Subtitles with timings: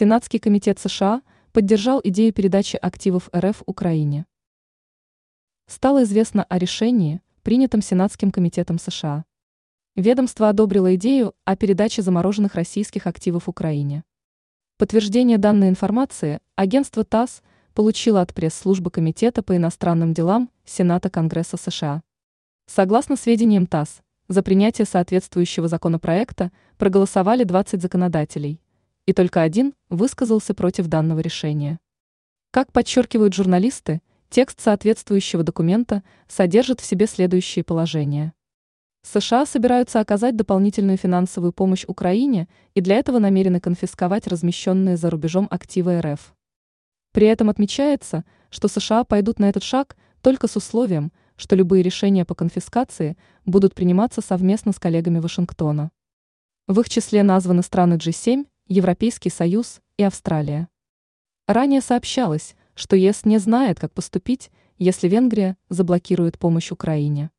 [0.00, 4.26] Сенатский комитет США поддержал идею передачи активов РФ Украине.
[5.66, 9.24] Стало известно о решении, принятом Сенатским комитетом США.
[9.96, 14.04] Ведомство одобрило идею о передаче замороженных российских активов Украине.
[14.76, 17.42] Подтверждение данной информации агентство ТАСС
[17.74, 22.04] получило от пресс-службы Комитета по иностранным делам Сената Конгресса США.
[22.66, 28.60] Согласно сведениям ТАСС, за принятие соответствующего законопроекта проголосовали 20 законодателей,
[29.08, 31.80] и только один высказался против данного решения.
[32.50, 38.34] Как подчеркивают журналисты, текст соответствующего документа содержит в себе следующие положения.
[39.02, 45.48] США собираются оказать дополнительную финансовую помощь Украине и для этого намерены конфисковать размещенные за рубежом
[45.50, 46.34] активы РФ.
[47.12, 52.26] При этом отмечается, что США пойдут на этот шаг только с условием, что любые решения
[52.26, 53.16] по конфискации
[53.46, 55.92] будут приниматься совместно с коллегами Вашингтона.
[56.66, 60.68] В их числе названы страны G7, Европейский Союз и Австралия.
[61.46, 67.30] Ранее сообщалось, что ЕС не знает, как поступить, если Венгрия заблокирует помощь Украине.